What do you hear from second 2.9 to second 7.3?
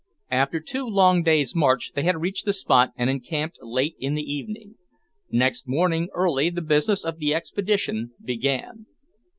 and encamped late in the evening. Next morning early the business of